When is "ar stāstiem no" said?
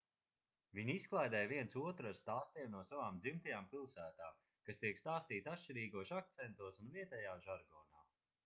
2.11-2.81